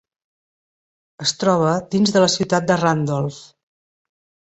[1.25, 3.39] Es troba dins de la ciutat de Randolph.